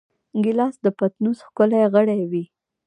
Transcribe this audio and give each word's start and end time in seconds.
ګیلاس 0.43 0.75
د 0.85 0.87
پتنوس 0.97 1.39
ښکلی 1.47 1.79
غړی 1.93 2.21
وي. 2.31 2.43